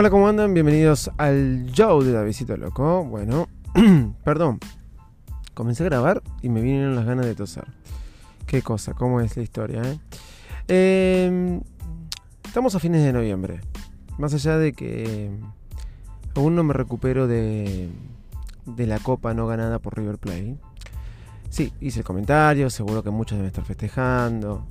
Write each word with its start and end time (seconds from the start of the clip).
Hola, 0.00 0.10
¿cómo 0.10 0.28
andan? 0.28 0.54
Bienvenidos 0.54 1.10
al 1.16 1.72
show 1.72 2.00
de 2.04 2.12
Davidito 2.12 2.56
Loco. 2.56 3.02
Bueno, 3.02 3.48
perdón. 4.24 4.60
Comencé 5.54 5.82
a 5.82 5.86
grabar 5.86 6.22
y 6.40 6.50
me 6.50 6.60
vinieron 6.60 6.94
las 6.94 7.04
ganas 7.04 7.26
de 7.26 7.34
toser. 7.34 7.66
Qué 8.46 8.62
cosa, 8.62 8.94
cómo 8.94 9.20
es 9.20 9.36
la 9.36 9.42
historia, 9.42 9.82
¿eh? 9.82 9.98
Em, 10.68 11.60
estamos 12.44 12.76
a 12.76 12.78
fines 12.78 13.02
de 13.02 13.12
noviembre. 13.12 13.60
Más 14.18 14.32
allá 14.34 14.56
de 14.56 14.72
que 14.72 15.32
aún 16.36 16.54
no 16.54 16.62
me 16.62 16.74
recupero 16.74 17.26
de, 17.26 17.88
de 18.66 18.86
la 18.86 19.00
copa 19.00 19.34
no 19.34 19.48
ganada 19.48 19.80
por 19.80 19.98
River 19.98 20.18
Plate. 20.18 20.58
Sí, 21.50 21.72
hice 21.80 21.98
el 21.98 22.04
comentario, 22.04 22.70
seguro 22.70 23.02
que 23.02 23.10
muchos 23.10 23.36
deben 23.36 23.48
estar 23.48 23.64
festejando. 23.64 24.64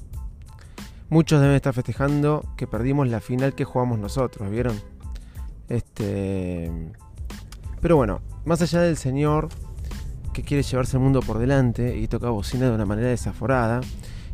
Muchos 1.09 1.41
deben 1.41 1.57
estar 1.57 1.73
festejando 1.73 2.45
que 2.55 2.65
perdimos 2.65 3.09
la 3.09 3.19
final 3.19 3.55
que 3.55 3.65
jugamos 3.65 3.99
nosotros, 3.99 4.49
¿vieron? 4.49 4.79
Este. 5.69 6.71
Pero 7.81 7.95
bueno, 7.97 8.21
más 8.45 8.61
allá 8.61 8.81
del 8.81 8.97
señor 8.97 9.49
que 10.33 10.43
quiere 10.43 10.63
llevarse 10.63 10.97
el 10.97 11.03
mundo 11.03 11.21
por 11.21 11.39
delante 11.39 11.97
y 11.97 12.07
toca 12.07 12.29
bocina 12.29 12.67
de 12.67 12.71
una 12.75 12.85
manera 12.85 13.09
desaforada, 13.09 13.81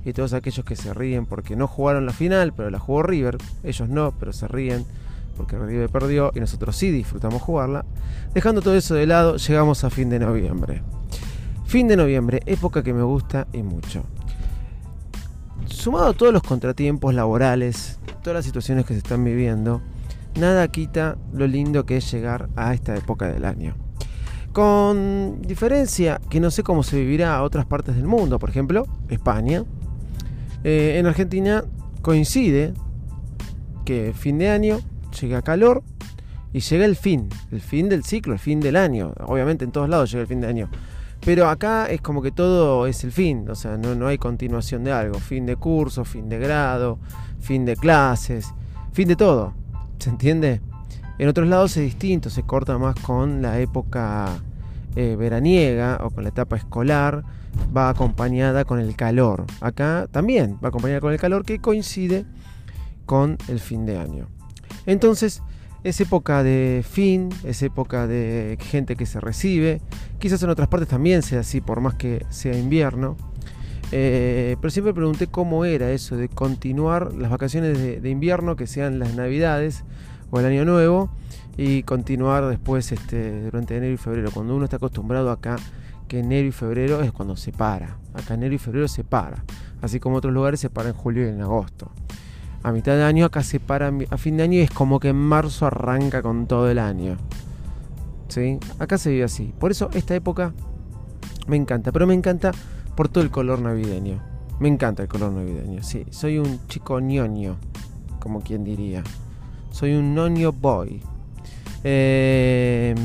y 0.06 0.14
todos 0.14 0.34
aquellos 0.34 0.66
que 0.66 0.76
se 0.76 0.94
ríen 0.94 1.26
porque 1.26 1.56
no 1.56 1.68
jugaron 1.68 2.06
la 2.06 2.14
final, 2.14 2.54
pero 2.54 2.70
la 2.70 2.80
jugó 2.80 3.04
River, 3.04 3.38
ellos 3.64 3.88
no, 3.88 4.14
pero 4.20 4.34
se 4.34 4.48
ríen 4.48 4.86
porque 5.38 5.58
River 5.58 5.90
perdió 5.90 6.32
y 6.36 6.40
nosotros 6.40 6.76
sí 6.76 6.92
disfrutamos 6.92 7.42
jugarla. 7.42 7.86
Dejando 8.34 8.62
todo 8.62 8.76
eso 8.76 8.95
de 8.95 9.08
lado, 9.08 9.38
llegamos 9.38 9.84
a 9.84 9.90
fin 9.90 10.09
de 10.09 10.20
noviembre. 10.20 10.84
Fin 11.66 11.88
de 11.88 11.98
noviembre, 11.98 12.42
época 12.45 12.84
que 12.84 12.94
me 12.94 13.04
gusta 13.04 13.48
y 13.54 13.64
mucho. 13.64 14.04
Sumado 15.66 16.08
a 16.08 16.14
todos 16.14 16.34
los 16.34 16.44
contratiempos 16.44 17.14
laborales, 17.14 17.97
todas 18.22 18.36
las 18.36 18.45
situaciones 18.45 18.86
que 18.86 18.94
se 18.94 19.00
están 19.00 19.23
viviendo, 19.23 19.81
nada 20.39 20.67
quita 20.67 21.17
lo 21.34 21.48
lindo 21.48 21.86
que 21.86 21.98
es 21.98 22.12
llegar 22.12 22.50
a 22.56 22.73
esta 22.73 22.95
época 22.95 23.28
del 23.28 23.45
año. 23.45 23.76
Con 24.52 25.42
diferencia 25.42 26.22
que 26.30 26.40
no 26.40 26.52
sé 26.52 26.62
cómo 26.62 26.84
se 26.84 27.00
vivirá 27.00 27.36
a 27.36 27.44
otras 27.44 27.66
partes 27.66 27.95
del 27.95 28.06
mundo, 28.06 28.38
por 28.38 28.50
ejemplo, 28.50 28.86
España. 29.09 29.64
Eh, 30.64 30.98
en 30.98 31.08
Argentina 31.08 31.64
coincide 32.02 32.73
que 33.84 34.14
fin 34.14 34.38
de 34.38 34.50
año 34.50 34.80
llega 35.20 35.42
calor 35.42 35.84
y 36.53 36.59
llega 36.59 36.86
el 36.86 36.95
fin, 36.95 37.30
el 37.52 37.62
fin 37.62 37.90
del 37.90 38.03
ciclo, 38.03 38.34
el 38.34 38.40
fin 38.40 38.59
del 38.59 38.75
año. 38.75 39.14
Obviamente 39.25 39.66
en 39.66 39.72
todos 39.72 39.90
lados 39.90 40.12
llega 40.12 40.22
el 40.22 40.28
fin 40.28 40.42
de 40.42 40.47
año. 40.47 40.70
Pero 41.25 41.47
acá 41.47 41.88
es 41.88 42.02
como 42.02 42.22
que 42.22 42.31
todo 42.31 42.86
es 42.86 43.03
el 43.03 43.12
fin, 43.12 43.50
o 43.50 43.56
sea, 43.56 43.78
no, 43.78 43.95
no 43.95 44.08
hay 44.08 44.18
continuación 44.18 44.84
de 44.84 44.92
algo. 44.92 45.20
Fin 45.20 45.45
de 45.45 45.56
curso, 45.56 46.06
fin 46.06 46.28
de 46.30 46.38
grado, 46.38 47.00
fin 47.40 47.66
de 47.66 47.75
clases, 47.75 48.53
fin 48.92 49.08
de 49.08 49.16
todo. 49.16 49.62
¿Se 50.04 50.09
entiende? 50.09 50.59
En 51.18 51.30
otros 51.30 51.48
lados 51.48 51.78
es 51.78 51.84
distinto, 51.86 52.30
se 52.30 52.44
corta 52.44 52.78
más 52.78 52.94
con 52.94 53.42
la 53.42 53.62
época 53.62 54.38
eh, 54.98 55.16
veraniega 55.18 55.98
o 56.04 56.09
con 56.09 56.23
la 56.23 56.30
etapa 56.30 56.58
escolar, 56.58 57.23
va 57.73 57.88
acompañada 57.88 58.66
con 58.66 58.81
el 58.81 58.98
calor. 58.98 59.46
Acá 59.62 60.09
también 60.12 60.59
va 60.62 60.68
acompañada 60.68 61.00
con 61.00 61.14
el 61.14 61.20
calor 61.22 61.46
que 61.46 61.59
coincide 61.59 62.26
con 63.06 63.38
el 63.48 63.62
fin 63.62 63.86
de 63.86 63.98
año. 63.98 64.28
Entonces, 64.86 65.42
es 65.86 66.02
época 66.02 66.44
de 66.44 66.84
fin, 66.86 67.30
es 67.46 67.64
época 67.64 68.06
de 68.06 68.58
gente 68.59 68.98
que 68.98 69.06
se 69.06 69.22
recibe. 69.22 69.80
Quizás 70.20 70.44
en 70.44 70.50
otras 70.50 70.68
partes 70.68 70.90
también 70.90 71.22
sea 71.22 71.40
así, 71.40 71.62
por 71.62 71.80
más 71.80 71.94
que 71.94 72.26
sea 72.28 72.58
invierno. 72.58 73.16
Eh, 73.95 74.58
pero 74.59 74.72
siempre 74.72 74.91
pregunté 74.91 75.27
cómo 75.27 75.66
era 75.66 75.91
eso 75.91 76.17
de 76.17 76.27
continuar 76.27 77.13
las 77.13 77.30
vacaciones 77.30 78.02
de, 78.02 78.09
invierno, 78.09 78.55
que 78.55 78.66
sean 78.66 78.97
las 78.97 79.13
navidades 79.13 79.83
o 80.31 80.39
el 80.39 80.47
año 80.47 80.66
nuevo, 80.66 81.11
y 81.57 81.84
continuar 81.84 82.47
después 82.47 82.91
este, 82.91 83.44
durante 83.44 83.78
enero 83.78 83.94
y 83.94 83.97
febrero. 83.97 84.31
Cuando 84.34 84.56
uno 84.56 84.63
está 84.63 84.78
acostumbrado 84.78 85.29
acá, 85.29 85.57
que 86.07 86.19
enero 86.19 86.47
y 86.47 86.51
febrero 86.51 87.03
es 87.03 87.12
cuando 87.12 87.35
se 87.35 87.51
para. 87.51 87.97
Acá 88.16 88.34
enero 88.34 88.56
y 88.56 88.57
febrero 88.57 88.88
se 88.88 89.03
para. 89.03 89.44
Así 89.81 90.00
como 90.00 90.16
otros 90.16 90.34
lugares 90.34 90.59
se 90.59 90.72
para 90.72 90.89
en 90.89 90.95
julio 90.95 91.25
y 91.25 91.29
en 91.29 91.41
agosto 91.41 91.91
a 92.63 92.72
mitad 92.72 92.95
de 92.95 93.03
año, 93.03 93.25
acá 93.25 93.44
se 93.44 93.59
para 93.59 93.91
a 94.09 94.18
fin 94.18 94.38
de 94.38 94.44
año 94.44 94.59
y 94.59 94.62
es 94.62 94.72
como 94.72 95.00
que 95.00 95.09
en 95.09 95.18
marzo 95.18 95.68
arranca 95.68 96.22
con 96.22 96.47
todo 96.47 96.72
el 96.72 96.79
año. 96.79 97.18
¿Sí? 98.29 98.57
Acá 98.79 98.97
se 98.97 99.12
vive 99.12 99.25
así. 99.25 99.53
Por 99.59 99.72
eso 99.72 99.89
esta 99.94 100.16
época 100.16 100.53
me 101.45 101.57
encanta, 101.57 101.91
pero 101.91 102.07
me 102.07 102.13
encanta 102.13 102.51
por 102.96 103.09
todo 103.09 103.24
el 103.24 103.31
color 103.31 103.59
navideño. 103.59 104.22
Me 104.59 104.70
encanta 104.70 105.04
el 105.04 105.09
color 105.09 105.31
navideño, 105.31 105.84
sí. 105.84 106.06
Soy 106.12 106.38
un 106.38 106.59
chico 106.68 107.00
ñoño, 107.00 107.58
como 108.20 108.42
quien 108.42 108.64
diría. 108.64 109.04
Soy 109.72 109.94
un 109.94 110.14
ñoño 110.14 110.52
boy. 110.52 111.02
Eh, 111.84 112.96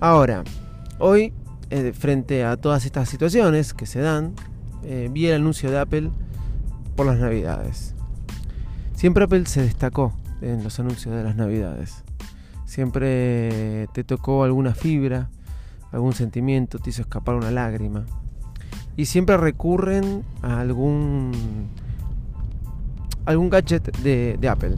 ahora, 0.00 0.42
hoy, 0.98 1.32
eh, 1.70 1.92
frente 1.92 2.44
a 2.44 2.56
todas 2.56 2.84
estas 2.84 3.08
situaciones 3.08 3.74
que 3.74 3.86
se 3.86 4.00
dan, 4.00 4.34
eh, 4.82 5.08
vi 5.12 5.26
el 5.26 5.36
anuncio 5.36 5.70
de 5.70 5.78
Apple 5.78 6.10
por 6.96 7.06
las 7.06 7.18
navidades. 7.18 7.94
Siempre 8.94 9.24
Apple 9.24 9.46
se 9.46 9.62
destacó 9.62 10.12
en 10.40 10.64
los 10.64 10.80
anuncios 10.80 11.14
de 11.14 11.22
las 11.22 11.36
navidades. 11.36 12.02
Siempre 12.64 13.88
te 13.92 14.02
tocó 14.02 14.44
alguna 14.44 14.74
fibra, 14.74 15.28
algún 15.92 16.14
sentimiento, 16.14 16.78
te 16.78 16.90
hizo 16.90 17.02
escapar 17.02 17.34
una 17.34 17.50
lágrima. 17.50 18.06
Y 18.96 19.06
siempre 19.06 19.36
recurren 19.36 20.22
a 20.42 20.60
algún 20.60 21.32
algún 23.24 23.50
gadget 23.50 23.96
de, 23.98 24.48
Apple. 24.48 24.76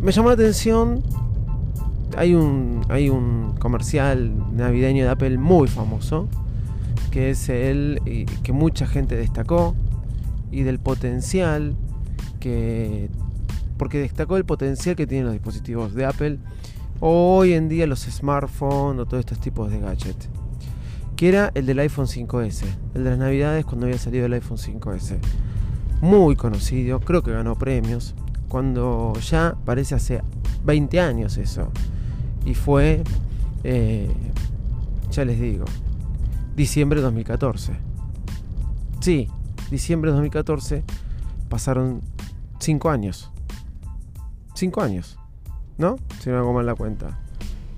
Me 0.00 0.12
llamó 0.12 0.28
la 0.28 0.34
atención. 0.34 1.02
Hay 2.16 2.34
un, 2.34 2.84
hay 2.88 3.08
un 3.08 3.54
comercial 3.58 4.32
navideño 4.54 5.04
de 5.04 5.10
Apple 5.10 5.38
muy 5.38 5.68
famoso. 5.68 6.28
Que 7.10 7.30
es 7.30 7.48
el 7.48 8.26
que 8.42 8.52
mucha 8.52 8.86
gente 8.86 9.16
destacó. 9.16 9.74
Y 10.50 10.62
del 10.62 10.78
potencial 10.78 11.74
que 12.40 13.08
porque 13.78 13.98
destacó 13.98 14.36
el 14.36 14.44
potencial 14.44 14.96
que 14.96 15.06
tienen 15.06 15.26
los 15.26 15.32
dispositivos 15.32 15.94
de 15.94 16.04
Apple 16.04 16.38
hoy 17.00 17.52
en 17.54 17.68
día 17.68 17.86
los 17.86 18.00
smartphones 18.00 19.00
o 19.00 19.06
todos 19.06 19.20
estos 19.20 19.40
tipos 19.40 19.70
de 19.70 19.80
gadgets 19.80 20.28
que 21.22 21.28
era 21.28 21.52
el 21.54 21.66
del 21.66 21.78
iPhone 21.78 22.06
5S 22.06 22.64
el 22.96 23.04
de 23.04 23.10
las 23.10 23.16
navidades 23.20 23.64
cuando 23.64 23.86
había 23.86 23.96
salido 23.96 24.26
el 24.26 24.32
iPhone 24.32 24.56
5S 24.56 25.18
muy 26.00 26.34
conocido 26.34 26.98
creo 26.98 27.22
que 27.22 27.30
ganó 27.30 27.54
premios 27.54 28.16
cuando 28.48 29.12
ya 29.20 29.54
parece 29.64 29.94
hace 29.94 30.20
20 30.64 30.98
años 30.98 31.36
eso 31.36 31.70
y 32.44 32.54
fue 32.54 33.04
eh, 33.62 34.10
ya 35.12 35.24
les 35.24 35.38
digo 35.38 35.64
diciembre 36.56 36.98
de 36.98 37.04
2014 37.04 37.72
sí 38.98 39.28
diciembre 39.70 40.10
de 40.10 40.16
2014 40.16 40.82
pasaron 41.48 42.02
Cinco 42.58 42.90
años. 42.90 43.32
Cinco 44.54 44.82
años. 44.82 45.18
¿No? 45.76 45.96
Si 46.20 46.30
no 46.30 46.38
hago 46.38 46.52
mal 46.52 46.64
la 46.64 46.76
cuenta. 46.76 47.18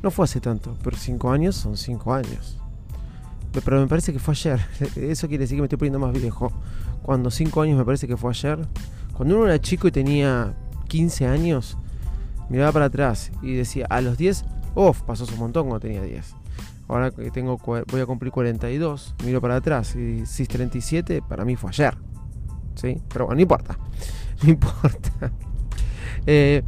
No 0.03 0.11
fue 0.11 0.27
hace 0.27 0.39
tanto, 0.39 0.77
pero 0.85 0.95
cinco 0.99 1.31
años 1.31 1.57
son 1.57 1.79
cinco 1.79 2.13
años. 2.13 2.59
Pero 3.63 3.81
me 3.81 3.87
parece 3.87 4.13
que 4.13 4.19
fue 4.19 4.33
ayer. 4.33 4.61
Eso 4.97 5.29
quiere 5.29 5.43
decir 5.45 5.57
que 5.57 5.63
me 5.63 5.67
estoy 5.67 5.79
poniendo 5.79 5.99
más 5.99 6.13
viejo. 6.13 6.53
Cuando 7.03 7.31
cinco 7.31 7.63
años 7.63 7.79
me 7.79 7.85
parece 7.85 8.07
que 8.07 8.17
fue 8.17 8.31
ayer. 8.31 8.59
Cuando 9.13 9.37
uno 9.37 9.47
era 9.47 9.61
chico 9.61 9.87
y 9.87 9.93
tenía 9.93 10.55
15 10.89 11.27
años, 11.27 11.79
miraba 12.49 12.73
para 12.73 12.85
atrás 12.87 13.31
y 13.43 13.55
decía, 13.55 13.87
a 13.89 14.01
los 14.01 14.19
10, 14.19 14.45
uff, 14.75 15.03
pasó 15.03 15.25
un 15.33 15.39
montón 15.39 15.69
cuando 15.69 15.81
tenía 15.81 16.03
10. 16.03 16.35
Ahora 16.89 17.11
que 17.11 17.31
tengo, 17.31 17.59
voy 17.59 18.01
a 18.01 18.07
cumplir 18.07 18.31
42, 18.33 19.15
miro 19.25 19.41
para 19.41 19.57
atrás 19.57 19.97
y 19.97 20.27
si 20.27 20.43
es 20.43 20.49
37, 20.49 21.23
para 21.27 21.45
mí 21.45 21.57
fue 21.57 21.71
ayer. 21.71 21.97
¿Sí? 22.75 23.01
Pero 23.09 23.27
bueno, 23.27 23.37
no 23.37 23.43
importa. 23.43 23.79
no 24.43 24.51
importa. 24.51 25.33
Eh, 26.27 26.63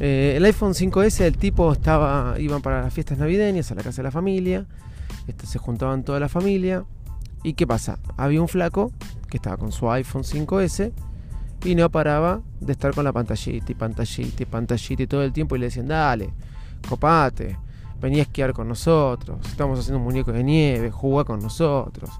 eh, 0.00 0.34
el 0.36 0.44
iPhone 0.44 0.72
5S, 0.72 1.20
el 1.20 1.36
tipo 1.36 1.72
estaba, 1.72 2.34
iban 2.38 2.62
para 2.62 2.82
las 2.82 2.92
fiestas 2.92 3.18
navideñas 3.18 3.70
a 3.70 3.74
la 3.74 3.82
casa 3.82 3.98
de 3.98 4.04
la 4.04 4.10
familia, 4.10 4.66
este, 5.26 5.46
se 5.46 5.58
juntaban 5.58 6.02
toda 6.02 6.18
la 6.18 6.28
familia. 6.28 6.84
¿Y 7.42 7.54
qué 7.54 7.66
pasa? 7.66 7.98
Había 8.16 8.42
un 8.42 8.48
flaco 8.48 8.92
que 9.28 9.36
estaba 9.36 9.56
con 9.56 9.72
su 9.72 9.90
iPhone 9.90 10.24
5S 10.24 10.92
y 11.64 11.74
no 11.74 11.90
paraba 11.90 12.40
de 12.60 12.72
estar 12.72 12.94
con 12.94 13.04
la 13.04 13.12
pantallita 13.12 13.72
y 13.72 13.74
pantallita 13.74 14.42
y 14.42 14.46
pantallita 14.46 15.02
y 15.02 15.06
todo 15.06 15.22
el 15.22 15.32
tiempo 15.32 15.56
y 15.56 15.60
le 15.60 15.66
decían, 15.66 15.88
dale, 15.88 16.30
copate, 16.88 17.56
vení 18.00 18.18
a 18.18 18.22
esquiar 18.22 18.52
con 18.52 18.68
nosotros, 18.68 19.38
estamos 19.46 19.78
haciendo 19.78 19.98
un 19.98 20.04
muñeco 20.04 20.32
de 20.32 20.42
nieve, 20.42 20.90
juega 20.90 21.24
con 21.24 21.40
nosotros 21.40 22.10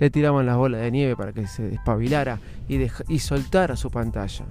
le 0.00 0.08
tiraban 0.10 0.46
las 0.46 0.56
bolas 0.56 0.80
de 0.80 0.90
nieve 0.90 1.14
para 1.14 1.32
que 1.32 1.46
se 1.46 1.62
despabilara 1.62 2.40
y, 2.68 2.80
y 3.08 3.18
soltara 3.18 3.76
su 3.76 3.90
pantalla. 3.90 4.46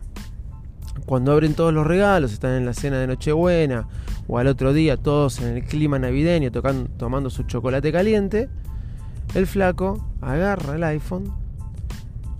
Cuando 1.06 1.31
abren 1.31 1.54
todos 1.54 1.74
los 1.74 1.86
regalos, 1.86 2.34
están 2.34 2.54
en 2.54 2.66
la 2.66 2.74
cena 2.74 2.98
de 3.00 3.07
Nochebuena 3.07 3.88
o 4.28 4.38
al 4.38 4.48
otro 4.48 4.74
día 4.74 4.98
todos 4.98 5.40
en 5.40 5.57
el 5.57 5.63
clima 5.63 6.00
navideño 6.00 6.51
tocando, 6.51 6.90
tomando 6.98 7.30
su 7.30 7.44
chocolate 7.44 7.92
caliente, 7.92 8.50
el 9.36 9.48
flaco 9.48 10.06
agarra 10.22 10.75
el 10.75 10.84
iPhone 10.84 11.31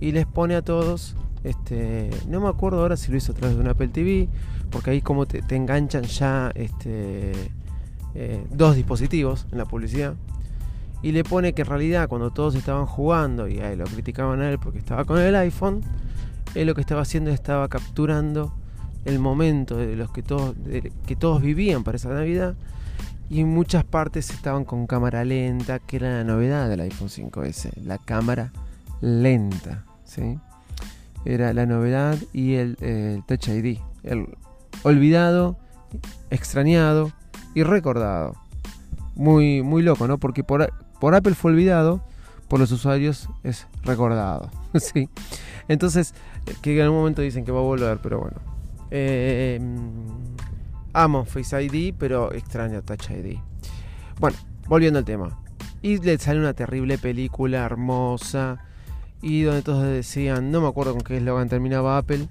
y 0.00 0.12
les 0.12 0.26
pone 0.26 0.56
a 0.56 0.62
todos 0.62 1.16
Este, 1.42 2.10
no 2.28 2.40
me 2.40 2.48
acuerdo 2.48 2.82
ahora 2.82 2.98
si 2.98 3.10
lo 3.10 3.16
hizo 3.16 3.32
a 3.32 3.34
través 3.34 3.56
de 3.56 3.62
un 3.62 3.68
Apple 3.68 3.88
TV, 3.88 4.28
porque 4.70 4.90
ahí 4.90 5.00
como 5.00 5.24
te, 5.24 5.42
enganchan 5.56 6.02
ya 6.02 6.52
este, 6.54 7.32
eh, 8.14 8.44
dos 8.50 8.76
dispositivos 8.76 9.46
en 9.50 9.58
la 9.58 9.64
publicidad. 9.64 10.14
Y 11.02 11.12
le 11.12 11.24
pone 11.24 11.54
que 11.54 11.62
en 11.62 11.68
realidad 11.68 12.08
cuando 12.08 12.30
todos 12.30 12.54
estaban 12.54 12.84
jugando 12.84 13.48
y 13.48 13.58
ahí 13.60 13.74
lo 13.74 13.84
criticaban 13.84 14.42
a 14.42 14.50
él 14.50 14.58
porque 14.58 14.78
estaba 14.78 15.06
con 15.06 15.18
el 15.18 15.34
iPhone, 15.34 15.80
él 16.54 16.66
lo 16.66 16.74
que 16.74 16.80
estaba 16.80 17.02
haciendo 17.02 17.30
estaba 17.30 17.68
capturando 17.68 18.52
el 19.04 19.18
momento 19.18 19.76
de 19.76 19.96
los 19.96 20.10
que 20.10 20.22
todos, 20.22 20.54
que 21.06 21.16
todos 21.16 21.42
vivían 21.42 21.84
para 21.84 21.96
esa 21.96 22.10
Navidad 22.10 22.54
y 23.30 23.40
en 23.40 23.48
muchas 23.48 23.84
partes 23.84 24.30
estaban 24.30 24.64
con 24.64 24.88
cámara 24.88 25.24
lenta, 25.24 25.78
que 25.78 25.96
era 25.96 26.18
la 26.18 26.24
novedad 26.24 26.68
del 26.68 26.80
iPhone 26.80 27.08
5S, 27.08 27.70
la 27.84 27.98
cámara 27.98 28.52
lenta, 29.00 29.84
¿sí? 30.04 30.38
Era 31.24 31.52
la 31.52 31.64
novedad 31.64 32.18
y 32.32 32.54
el, 32.54 32.76
Touch 33.28 33.48
ID, 33.48 33.78
el 34.02 34.26
olvidado, 34.82 35.56
extrañado 36.30 37.12
y 37.54 37.62
recordado. 37.62 38.34
Muy, 39.14 39.62
muy 39.62 39.82
loco, 39.82 40.08
¿no? 40.08 40.18
Porque 40.18 40.42
por, 40.42 40.72
por 40.98 41.14
Apple 41.14 41.34
fue 41.34 41.52
olvidado, 41.52 42.00
por 42.50 42.58
los 42.58 42.72
usuarios 42.72 43.28
es 43.44 43.68
recordado, 43.84 44.50
¿sí? 44.74 45.08
Entonces, 45.68 46.14
que 46.60 46.74
en 46.74 46.82
algún 46.82 46.98
momento 46.98 47.22
dicen 47.22 47.44
que 47.44 47.52
va 47.52 47.60
a 47.60 47.62
volver, 47.62 48.00
pero 48.02 48.18
bueno. 48.18 48.38
Eh, 48.90 49.60
amo 50.92 51.24
Face 51.24 51.62
ID, 51.62 51.94
pero 51.96 52.32
extraño 52.32 52.82
Touch 52.82 53.08
ID. 53.10 53.38
Bueno, 54.18 54.36
volviendo 54.66 54.98
al 54.98 55.04
tema. 55.04 55.38
Y 55.80 55.98
le 55.98 56.18
sale 56.18 56.40
una 56.40 56.52
terrible 56.52 56.98
película 56.98 57.64
hermosa. 57.64 58.58
Y 59.22 59.42
donde 59.42 59.62
todos 59.62 59.84
decían, 59.84 60.50
no 60.50 60.60
me 60.60 60.66
acuerdo 60.66 60.94
con 60.94 61.02
qué 61.02 61.18
eslogan 61.18 61.48
terminaba 61.48 61.98
Apple, 61.98 62.26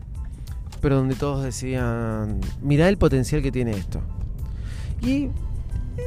pero 0.81 0.98
donde 0.98 1.15
todos 1.15 1.45
decían, 1.45 2.42
mira 2.62 2.89
el 2.89 2.98
potencial 2.98 3.42
que 3.42 3.54
tiene 3.54 3.72
esto. 3.72 4.01
Y 5.01 5.30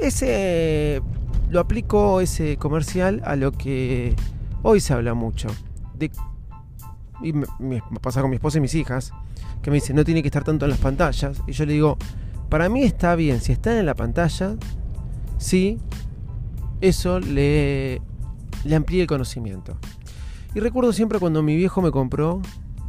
ese 0.03 1.00
lo 1.53 1.61
aplico 1.61 2.23
ese 2.23 2.57
comercial 2.57 3.21
a 3.27 3.37
lo 3.37 3.53
que 3.53 4.17
hoy 4.63 4.81
se 4.81 4.95
habla 4.95 5.13
mucho. 5.13 5.49
Y 7.23 7.35
me, 7.35 7.83
pasa 8.01 8.23
con 8.23 8.31
mi 8.31 8.37
esposa 8.37 8.57
y 8.57 8.63
mis 8.63 8.75
hijas, 8.75 9.13
que 9.61 9.71
me 9.71 9.75
dicen, 9.75 9.95
no 9.95 10.03
tiene 10.03 10.23
que 10.23 10.29
estar 10.29 10.45
tanto 10.45 10.65
en 10.65 10.71
las 10.71 10.81
pantallas. 10.81 11.43
Y 11.47 11.53
yo 11.53 11.67
le 11.67 11.75
digo, 11.75 11.99
para 12.49 12.71
mí 12.71 12.83
está 12.83 13.15
bien, 13.17 13.41
si 13.43 13.53
están 13.53 13.77
en 13.77 13.85
la 13.85 13.95
pantalla, 13.95 14.57
sí, 15.37 15.79
eso 16.81 17.21
le, 17.21 18.01
le 18.65 18.75
amplía 18.75 19.03
el 19.03 19.07
conocimiento. 19.07 19.77
Y 20.55 20.61
recuerdo 20.61 20.95
siempre 20.95 21.19
cuando 21.19 21.43
mi 21.43 21.55
viejo 21.55 21.83
me 21.83 21.91
compró 21.91 22.41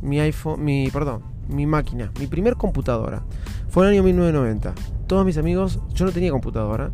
mi 0.01 0.21
iPhone, 0.21 0.63
mi, 0.63 0.89
perdón, 0.89 1.21
mi 1.49 1.65
máquina, 1.65 2.13
mi 2.17 2.27
primer 2.27 2.55
computadora. 2.55 3.23
Fue 3.67 3.83
en 3.83 3.89
el 3.89 3.95
año 3.95 4.03
1990. 4.03 4.73
Todos 5.05 5.25
mis 5.25 5.37
amigos, 5.37 5.81
yo 5.93 6.05
no 6.05 6.13
tenía 6.13 6.31
computadora. 6.31 6.91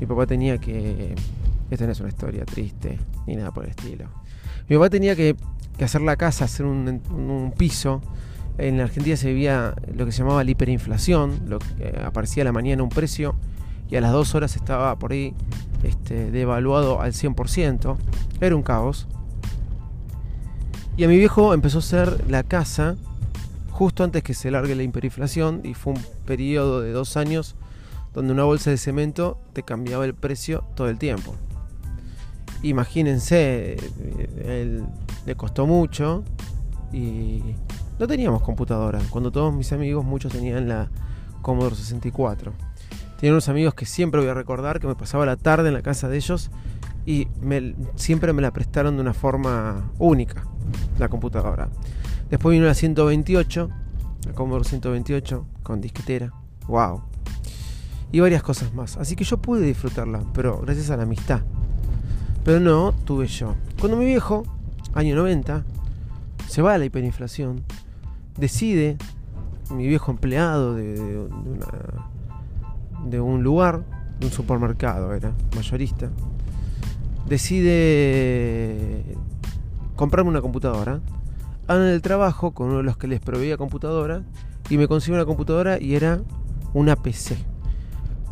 Mi 0.00 0.06
papá 0.06 0.26
tenía 0.26 0.58
que... 0.58 1.14
Esta 1.70 1.86
no 1.86 1.92
es 1.92 2.00
una 2.00 2.10
historia 2.10 2.44
triste, 2.44 2.98
ni 3.26 3.36
nada 3.36 3.50
por 3.50 3.64
el 3.64 3.70
estilo. 3.70 4.06
Mi 4.68 4.76
papá 4.76 4.90
tenía 4.90 5.16
que, 5.16 5.36
hacer 5.82 6.02
la 6.02 6.16
casa, 6.16 6.44
hacer 6.44 6.66
un, 6.66 7.54
piso 7.56 8.02
en 8.58 8.76
la 8.76 8.84
Argentina 8.84 9.16
se 9.16 9.28
vivía 9.28 9.74
lo 9.94 10.04
que 10.04 10.12
se 10.12 10.18
llamaba 10.18 10.44
la 10.44 10.50
hiperinflación, 10.50 11.58
eh, 11.78 12.02
aparecía 12.04 12.42
a 12.42 12.44
la 12.44 12.52
mañana 12.52 12.82
un 12.82 12.90
precio 12.90 13.34
y 13.88 13.96
a 13.96 14.00
las 14.00 14.12
dos 14.12 14.34
horas 14.34 14.56
estaba 14.56 14.98
por 14.98 15.12
ahí 15.12 15.34
este, 15.82 16.30
devaluado 16.30 17.00
al 17.00 17.12
100%. 17.12 17.96
Era 18.40 18.56
un 18.56 18.62
caos. 18.62 19.06
Y 20.96 21.04
a 21.04 21.08
mi 21.08 21.16
viejo 21.16 21.54
empezó 21.54 21.78
a 21.78 21.82
ser 21.82 22.30
la 22.30 22.42
casa 22.42 22.96
justo 23.70 24.04
antes 24.04 24.22
que 24.22 24.34
se 24.34 24.50
largue 24.50 24.76
la 24.76 24.82
hiperinflación 24.82 25.62
y 25.64 25.74
fue 25.74 25.94
un 25.94 26.00
periodo 26.26 26.80
de 26.80 26.92
dos 26.92 27.16
años 27.16 27.56
donde 28.14 28.32
una 28.32 28.44
bolsa 28.44 28.70
de 28.70 28.76
cemento 28.76 29.40
te 29.52 29.62
cambiaba 29.62 30.04
el 30.04 30.14
precio 30.14 30.64
todo 30.74 30.88
el 30.88 30.98
tiempo. 30.98 31.34
Imagínense, 32.62 33.76
él, 34.44 34.84
le 35.26 35.34
costó 35.34 35.66
mucho 35.66 36.22
y 36.92 37.42
no 37.98 38.06
teníamos 38.06 38.42
computadora. 38.42 39.00
Cuando 39.10 39.32
todos 39.32 39.52
mis 39.52 39.72
amigos, 39.72 40.04
muchos 40.04 40.32
tenían 40.32 40.68
la 40.68 40.88
Commodore 41.40 41.74
64. 41.74 42.52
Tenía 43.18 43.32
unos 43.32 43.48
amigos 43.48 43.74
que 43.74 43.86
siempre 43.86 44.20
voy 44.20 44.30
a 44.30 44.34
recordar 44.34 44.80
que 44.80 44.86
me 44.86 44.94
pasaba 44.94 45.26
la 45.26 45.36
tarde 45.36 45.68
en 45.68 45.74
la 45.74 45.82
casa 45.82 46.08
de 46.08 46.16
ellos 46.16 46.50
y 47.06 47.28
siempre 47.96 48.32
me 48.32 48.42
la 48.42 48.52
prestaron 48.52 48.96
de 48.96 49.02
una 49.02 49.14
forma 49.14 49.90
única, 49.98 50.46
la 50.98 51.08
computadora. 51.08 51.68
Después 52.30 52.52
vino 52.52 52.66
la 52.66 52.74
128, 52.74 53.68
la 54.26 54.32
Commodore 54.32 54.64
128 54.64 55.46
con 55.62 55.80
disquetera. 55.80 56.32
¡Wow! 56.68 57.11
Y 58.12 58.20
varias 58.20 58.42
cosas 58.42 58.74
más. 58.74 58.98
Así 58.98 59.16
que 59.16 59.24
yo 59.24 59.38
pude 59.38 59.62
disfrutarla, 59.62 60.22
pero 60.34 60.60
gracias 60.60 60.90
a 60.90 60.96
la 60.96 61.04
amistad. 61.04 61.40
Pero 62.44 62.60
no 62.60 62.92
tuve 63.04 63.26
yo. 63.26 63.54
Cuando 63.80 63.96
mi 63.96 64.04
viejo, 64.04 64.44
año 64.94 65.16
90, 65.16 65.64
se 66.48 66.60
va 66.62 66.74
a 66.74 66.78
la 66.78 66.84
hiperinflación, 66.84 67.62
decide, 68.36 68.98
mi 69.70 69.86
viejo 69.86 70.10
empleado 70.10 70.74
de, 70.74 71.26
de, 73.06 73.20
un 73.20 73.42
lugar, 73.42 73.84
de 74.20 74.26
un 74.26 74.32
supermercado 74.32 75.14
era, 75.14 75.32
mayorista, 75.56 76.10
decide 77.26 79.02
comprarme 79.96 80.30
una 80.30 80.42
computadora. 80.42 81.00
en 81.68 81.76
el 81.76 82.02
trabajo 82.02 82.52
con 82.52 82.68
uno 82.68 82.78
de 82.78 82.82
los 82.82 82.96
que 82.96 83.06
les 83.06 83.20
proveía 83.20 83.56
computadora 83.56 84.22
y 84.68 84.76
me 84.76 84.88
consigue 84.88 85.16
una 85.16 85.24
computadora 85.24 85.80
y 85.80 85.94
era 85.94 86.20
una 86.74 86.96
PC, 86.96 87.38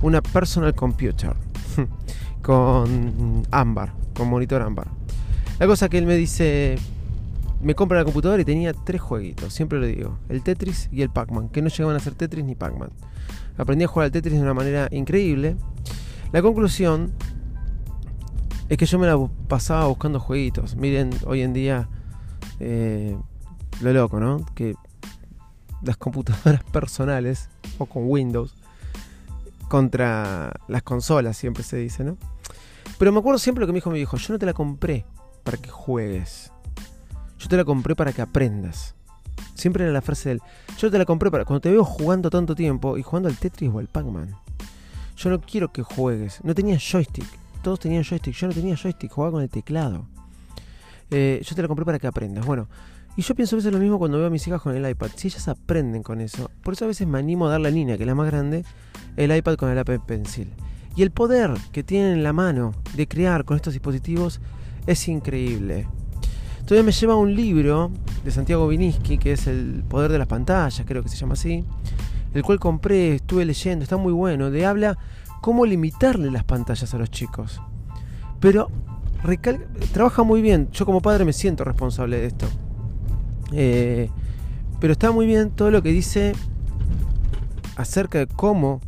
una 0.03 0.23
personal 0.23 0.75
computer 0.75 1.35
con 2.43 3.43
ámbar, 3.51 3.93
con 4.15 4.29
monitor 4.29 4.63
ámbar. 4.63 4.89
La 5.59 5.67
cosa 5.67 5.89
que 5.89 5.99
él 5.99 6.07
me 6.07 6.17
dice, 6.17 6.79
me 7.63 7.75
compra 7.75 7.99
la 7.99 8.05
computadora 8.05 8.41
y 8.41 8.45
tenía 8.45 8.73
tres 8.73 9.01
jueguitos, 9.01 9.53
siempre 9.53 9.79
lo 9.79 9.87
digo, 9.87 10.19
el 10.29 10.43
Tetris 10.43 10.89
y 10.91 11.03
el 11.03 11.11
Pac-Man, 11.11 11.51
que 11.51 11.61
no 11.63 11.69
llegaban 11.69 11.97
a 11.97 12.01
ser 12.01 12.15
Tetris 12.15 12.45
ni 12.45 12.55
Pac-Man. 12.55 12.91
Aprendí 13.59 13.85
a 13.85 13.89
jugar 13.89 14.07
al 14.07 14.13
Tetris 14.13 14.35
de 14.35 14.41
una 14.41 14.55
manera 14.55 14.89
increíble. 14.91 15.57
La 16.33 16.41
conclusión 16.41 17.13
es 18.71 18.79
que 18.79 18.87
yo 18.87 18.99
me 18.99 19.07
la 19.07 19.19
pasaba 19.49 19.87
buscando 19.87 20.21
jueguitos. 20.21 20.77
Miren, 20.77 21.11
hoy 21.27 21.43
en 21.43 21.53
día, 21.53 21.89
eh, 22.61 23.17
lo 23.83 23.93
loco, 23.93 24.21
¿no? 24.21 24.47
Que 24.55 24.77
las 25.83 25.97
computadoras 25.97 26.65
personales, 26.73 27.51
o 27.79 27.87
con 27.87 28.05
Windows, 28.07 28.55
contra 29.71 30.53
las 30.69 30.83
consolas, 30.83 31.39
siempre 31.39 31.63
se 31.63 31.79
dice, 31.79 32.05
¿no? 32.05 32.19
Pero 32.99 33.13
me 33.13 33.21
acuerdo 33.21 33.39
siempre 33.39 33.61
lo 33.61 33.67
que 33.67 33.73
me 33.73 33.79
dijo 33.79 33.91
mi 33.91 34.01
hijo, 34.01 34.19
yo 34.19 34.35
no 34.35 34.39
te 34.39 34.45
la 34.45 34.53
compré 34.53 35.07
para 35.43 35.57
que 35.57 35.71
juegues 35.71 36.53
yo 37.41 37.49
te 37.49 37.57
la 37.57 37.65
compré 37.65 37.97
para 37.97 38.13
que 38.13 38.21
aprendas. 38.21 38.95
Siempre 39.55 39.85
era 39.85 39.93
la 39.93 40.03
frase 40.03 40.29
del, 40.29 40.43
yo 40.79 40.91
te 40.91 40.99
la 40.99 41.07
compré 41.07 41.31
para 41.31 41.47
cuando 41.47 41.61
te 41.61 41.71
veo 41.71 41.85
jugando 41.85 42.29
tanto 42.29 42.55
tiempo 42.55 42.99
y 42.99 43.03
jugando 43.03 43.29
al 43.29 43.37
Tetris 43.37 43.71
o 43.73 43.79
al 43.79 43.89
Pac-Man. 43.89 44.37
Yo 45.17 45.31
no 45.31 45.41
quiero 45.41 45.73
que 45.73 45.83
juegues. 45.83 46.41
No 46.45 46.55
tenía 46.55 46.79
joystick. 46.79 47.27
Todos 47.63 47.81
tenían 47.81 48.05
joystick. 48.05 48.35
Yo 48.35 48.47
no 48.47 48.53
tenía 48.53 48.77
joystick. 48.77 49.11
Jugaba 49.11 49.33
con 49.33 49.43
el 49.43 49.51
teclado. 49.51 50.07
Eh, 51.11 51.43
yo 51.43 51.57
te 51.57 51.63
la 51.63 51.69
compré 51.69 51.85
para 51.85 51.99
que 51.99 52.07
aprendas. 52.07 52.45
Bueno, 52.45 52.69
y 53.17 53.23
yo 53.23 53.35
pienso 53.35 53.57
a 53.57 53.59
veces 53.59 53.73
lo 53.73 53.79
mismo 53.79 53.99
cuando 53.99 54.19
veo 54.19 54.29
a 54.29 54.31
mis 54.31 54.47
hijas 54.47 54.63
con 54.63 54.75
el 54.75 54.89
iPad. 54.89 55.11
Si 55.15 55.29
ellas 55.29 55.49
aprenden 55.49 56.03
con 56.03 56.21
eso. 56.21 56.51
Por 56.63 56.75
eso 56.75 56.85
a 56.85 56.89
veces 56.89 57.07
me 57.07 57.19
animo 57.19 57.47
a 57.47 57.51
dar 57.51 57.61
la 57.61 57.71
niña, 57.71 57.97
que 57.97 58.05
es 58.05 58.07
la 58.07 58.15
más 58.15 58.27
grande, 58.27 58.65
el 59.17 59.35
iPad 59.37 59.57
con 59.57 59.71
el 59.71 59.79
Apple 59.79 60.01
Pencil. 60.07 60.49
Y 60.97 61.03
el 61.03 61.11
poder 61.11 61.53
que 61.73 61.83
tienen 61.83 62.13
en 62.13 62.23
la 62.23 62.33
mano 62.33 62.73
de 62.95 63.07
crear 63.07 63.45
con 63.45 63.57
estos 63.57 63.73
dispositivos 63.73 64.41
es 64.87 65.09
increíble. 65.09 65.87
Todavía 66.65 66.85
me 66.85 66.93
lleva 66.93 67.17
un 67.17 67.35
libro 67.35 67.91
de 68.25 68.31
Santiago 68.31 68.69
Viniski, 68.69 69.19
que 69.19 69.33
es 69.33 69.47
El 69.47 69.83
Poder 69.89 70.13
de 70.13 70.19
las 70.19 70.29
Pantallas, 70.29 70.85
creo 70.87 71.03
que 71.03 71.09
se 71.09 71.17
llama 71.17 71.33
así, 71.33 71.65
el 72.33 72.43
cual 72.43 72.61
compré, 72.61 73.17
estuve 73.17 73.45
leyendo, 73.45 73.83
está 73.83 73.97
muy 73.97 74.13
bueno, 74.13 74.51
de 74.51 74.67
habla 74.67 74.97
cómo 75.41 75.67
limitarle 75.67 76.31
las 76.31 76.45
pantallas 76.45 76.95
a 76.95 76.99
los 76.99 77.11
chicos. 77.11 77.61
Pero 78.39 78.71
trabaja 79.93 80.23
muy 80.23 80.43
bien, 80.43 80.69
yo 80.73 80.87
como 80.87 81.01
padre 81.01 81.25
me 81.25 81.33
siento 81.33 81.65
responsable 81.65 82.19
de 82.19 82.27
esto. 82.27 82.47
Eh, 83.53 84.09
pero 84.81 84.93
está 84.93 85.13
muy 85.13 85.27
bien 85.27 85.51
todo 85.51 85.71
lo 85.71 85.83
que 85.83 85.91
dice 85.91 86.33
acerca 87.77 88.19
de 88.19 88.27
cómo 88.27 88.81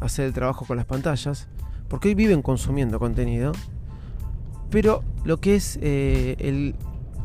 hacer 0.00 0.26
el 0.26 0.32
trabajo 0.32 0.64
con 0.64 0.76
las 0.76 0.86
pantallas, 0.86 1.48
porque 1.88 2.08
hoy 2.08 2.14
viven 2.14 2.42
consumiendo 2.42 2.98
contenido, 2.98 3.52
pero 4.70 5.02
lo 5.24 5.38
que 5.38 5.56
es 5.56 5.78
eh, 5.82 6.36
el 6.38 6.74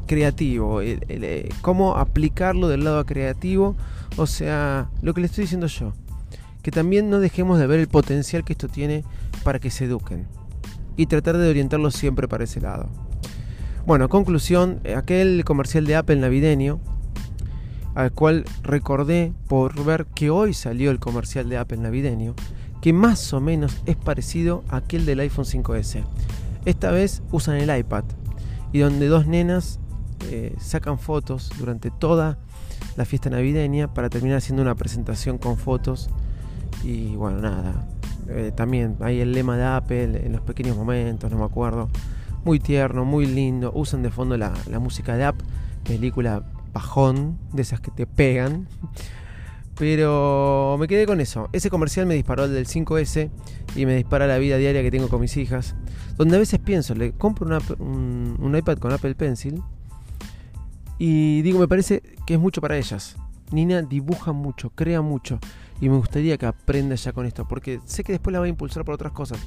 creativo, 0.07 0.81
eh, 0.81 1.49
cómo 1.61 1.97
aplicarlo 1.97 2.67
del 2.67 2.83
lado 2.83 3.05
creativo, 3.05 3.75
o 4.17 4.27
sea, 4.27 4.89
lo 5.01 5.13
que 5.13 5.21
le 5.21 5.27
estoy 5.27 5.43
diciendo 5.43 5.67
yo, 5.67 5.93
que 6.61 6.71
también 6.71 7.09
no 7.09 7.19
dejemos 7.19 7.59
de 7.59 7.67
ver 7.67 7.79
el 7.79 7.87
potencial 7.87 8.43
que 8.43 8.53
esto 8.53 8.67
tiene 8.67 9.03
para 9.43 9.59
que 9.59 9.69
se 9.69 9.85
eduquen 9.85 10.27
y 10.95 11.07
tratar 11.07 11.37
de 11.37 11.49
orientarlo 11.49 11.91
siempre 11.91 12.27
para 12.27 12.45
ese 12.45 12.61
lado. 12.61 12.89
Bueno, 13.85 14.07
conclusión, 14.07 14.79
aquel 14.95 15.43
comercial 15.43 15.85
de 15.85 15.97
Apple 15.97 16.15
navideño 16.15 16.79
al 17.95 18.11
cual 18.11 18.45
recordé 18.63 19.33
por 19.47 19.83
ver 19.83 20.05
que 20.05 20.29
hoy 20.29 20.53
salió 20.53 20.89
el 20.89 20.99
comercial 20.99 21.49
de 21.49 21.57
Apple 21.57 21.77
navideño, 21.77 22.33
que 22.81 22.93
más 22.93 23.33
o 23.33 23.41
menos 23.41 23.81
es 23.85 23.95
parecido 23.95 24.63
a 24.69 24.77
aquel 24.77 25.05
del 25.05 25.19
iPhone 25.19 25.45
5S. 25.45 26.03
Esta 26.65 26.91
vez 26.91 27.21
usan 27.31 27.57
el 27.57 27.77
iPad 27.77 28.05
y 28.71 28.79
donde 28.79 29.07
dos 29.07 29.27
nenas 29.27 29.79
eh, 30.31 30.55
sacan 30.59 30.97
fotos 30.97 31.51
durante 31.59 31.91
toda 31.91 32.37
la 32.95 33.05
fiesta 33.05 33.29
navideña 33.29 33.93
para 33.93 34.09
terminar 34.09 34.37
haciendo 34.37 34.61
una 34.61 34.75
presentación 34.75 35.37
con 35.37 35.57
fotos 35.57 36.09
y 36.83 37.15
bueno, 37.15 37.39
nada. 37.39 37.87
Eh, 38.29 38.53
también 38.55 38.95
hay 39.01 39.19
el 39.19 39.33
lema 39.33 39.57
de 39.57 39.65
Apple 39.65 40.25
en 40.25 40.31
los 40.31 40.41
pequeños 40.41 40.77
momentos, 40.77 41.29
no 41.29 41.37
me 41.37 41.45
acuerdo. 41.45 41.89
Muy 42.43 42.59
tierno, 42.59 43.05
muy 43.05 43.25
lindo. 43.25 43.71
Usan 43.73 44.03
de 44.03 44.11
fondo 44.11 44.37
la, 44.37 44.53
la 44.69 44.79
música 44.79 45.15
de 45.15 45.23
App, 45.23 45.39
película 45.83 46.43
pajón, 46.73 47.39
de 47.53 47.61
esas 47.61 47.79
que 47.79 47.91
te 47.91 48.05
pegan. 48.05 48.67
Pero 49.77 50.77
me 50.79 50.87
quedé 50.87 51.05
con 51.05 51.19
eso. 51.21 51.49
Ese 51.51 51.69
comercial 51.69 52.05
me 52.05 52.13
disparó 52.13 52.45
el 52.45 52.53
del 52.53 52.67
5S 52.67 53.29
y 53.75 53.85
me 53.85 53.95
dispara 53.95 54.27
la 54.27 54.37
vida 54.37 54.57
diaria 54.57 54.81
que 54.81 54.91
tengo 54.91 55.09
con 55.09 55.21
mis 55.21 55.35
hijas. 55.37 55.75
Donde 56.17 56.35
a 56.35 56.39
veces 56.39 56.59
pienso, 56.59 56.93
le 56.93 57.13
compro 57.13 57.47
un, 57.79 58.37
un, 58.39 58.55
iPad 58.55 58.77
con 58.77 58.91
Apple 58.91 59.15
Pencil 59.15 59.63
y 60.99 61.41
digo, 61.41 61.59
me 61.59 61.67
parece 61.67 62.03
que 62.27 62.35
es 62.35 62.39
mucho 62.39 62.61
para 62.61 62.77
ellas. 62.77 63.15
Nina 63.51 63.81
dibuja 63.81 64.31
mucho, 64.31 64.69
crea 64.69 65.01
mucho 65.01 65.39
y 65.81 65.89
me 65.89 65.97
gustaría 65.97 66.37
que 66.37 66.45
aprenda 66.45 66.95
ya 66.95 67.13
con 67.13 67.25
esto 67.25 67.47
porque 67.47 67.79
sé 67.85 68.03
que 68.03 68.13
después 68.13 68.31
la 68.31 68.39
va 68.39 68.45
a 68.45 68.49
impulsar 68.49 68.85
por 68.85 68.93
otras 68.93 69.11
cosas. 69.11 69.39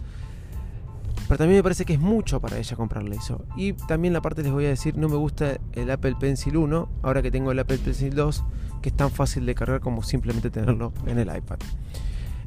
Pero 1.29 1.39
también 1.39 1.59
me 1.59 1.63
parece 1.63 1.85
que 1.85 1.95
es 1.95 2.01
mucho 2.01 2.41
para 2.41 2.59
ella 2.59 2.77
comprarle 2.77 3.17
eso. 3.17 3.45
Y 3.57 3.73
también 3.73 4.13
la 4.15 4.23
parte 4.23 4.43
les 4.43 4.53
voy 4.53 4.67
a 4.67 4.69
decir, 4.69 4.97
no 4.97 5.09
me 5.09 5.17
gusta 5.17 5.59
el 5.73 5.91
Apple 5.91 6.15
Pencil 6.21 6.57
1, 6.57 6.89
ahora 7.03 7.23
que 7.23 7.31
tengo 7.31 7.51
el 7.51 7.59
Apple 7.59 7.79
Pencil 7.79 8.15
2, 8.15 8.45
que 8.81 8.91
es 8.91 8.97
tan 8.97 9.11
fácil 9.11 9.45
de 9.45 9.55
cargar 9.55 9.81
como 9.81 10.03
simplemente 10.03 10.51
tenerlo 10.51 10.93
en 11.07 11.19
el 11.19 11.37
iPad. 11.37 11.59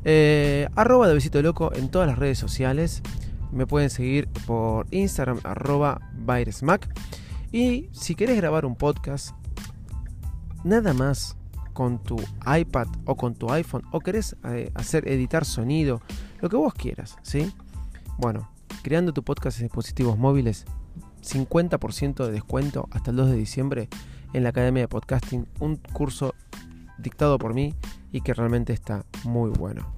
Eh, 0.05 0.69
arroba 0.75 1.09
de 1.09 1.13
Besito 1.13 1.41
Loco 1.41 1.73
en 1.73 1.89
todas 1.89 2.07
las 2.07 2.17
redes 2.17 2.37
sociales. 2.37 3.01
Me 3.51 3.67
pueden 3.67 3.89
seguir 3.89 4.29
por 4.47 4.85
Instagram, 4.91 5.39
arroba 5.43 5.99
Y 7.51 7.89
si 7.91 8.15
querés 8.15 8.37
grabar 8.37 8.65
un 8.65 8.75
podcast, 8.75 9.35
nada 10.63 10.93
más 10.93 11.35
con 11.73 12.01
tu 12.01 12.17
iPad 12.45 12.87
o 13.05 13.15
con 13.15 13.35
tu 13.35 13.51
iPhone, 13.51 13.83
o 13.91 13.99
querés 13.99 14.35
eh, 14.45 14.71
hacer 14.75 15.07
editar 15.07 15.45
sonido, 15.45 16.01
lo 16.41 16.49
que 16.49 16.57
vos 16.57 16.73
quieras, 16.73 17.17
¿sí? 17.23 17.51
Bueno, 18.17 18.49
creando 18.81 19.13
tu 19.13 19.23
podcast 19.23 19.59
en 19.59 19.65
dispositivos 19.65 20.17
móviles, 20.17 20.65
50% 21.21 22.25
de 22.25 22.31
descuento 22.31 22.87
hasta 22.91 23.11
el 23.11 23.17
2 23.17 23.31
de 23.31 23.37
diciembre 23.37 23.89
en 24.33 24.43
la 24.43 24.49
Academia 24.49 24.83
de 24.83 24.87
Podcasting, 24.87 25.47
un 25.59 25.77
curso 25.77 26.35
dictado 26.97 27.37
por 27.37 27.53
mí 27.53 27.73
y 28.11 28.21
que 28.21 28.33
realmente 28.33 28.73
está 28.73 29.05
muy 29.23 29.49
bueno. 29.49 29.93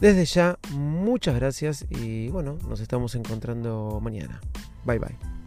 Desde 0.00 0.24
ya, 0.24 0.58
muchas 0.72 1.34
gracias 1.34 1.86
y 1.90 2.28
bueno, 2.28 2.56
nos 2.68 2.80
estamos 2.80 3.14
encontrando 3.14 3.98
mañana. 4.00 4.40
Bye 4.84 4.98
bye. 4.98 5.37